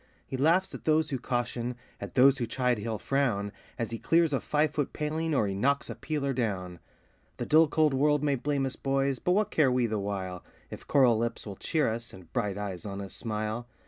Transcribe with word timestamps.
He 0.25 0.35
laughs 0.35 0.73
at 0.73 0.85
those 0.85 1.11
who 1.11 1.19
caution, 1.19 1.75
at 1.99 2.15
those 2.15 2.39
who 2.39 2.47
chide 2.47 2.79
he'll 2.79 2.97
frown, 2.97 3.51
As 3.77 3.91
he 3.91 3.99
clears 3.99 4.33
a 4.33 4.39
five 4.39 4.71
foot 4.71 4.93
paling, 4.93 5.35
or 5.35 5.45
he 5.45 5.53
knocks 5.53 5.91
a 5.91 5.95
peeler 5.95 6.33
down. 6.33 6.79
The 7.37 7.45
dull, 7.45 7.67
cold 7.67 7.93
world 7.93 8.23
may 8.23 8.33
blame 8.33 8.65
us, 8.65 8.75
boys! 8.75 9.19
but 9.19 9.33
what 9.33 9.51
care 9.51 9.71
we 9.71 9.85
the 9.85 9.99
while, 9.99 10.43
If 10.71 10.87
coral 10.87 11.19
lips 11.19 11.45
will 11.45 11.55
cheer 11.55 11.87
us, 11.87 12.13
and 12.13 12.33
bright 12.33 12.57
eyes 12.57 12.83
on 12.83 12.99
us 12.99 13.13
smile? 13.13 13.67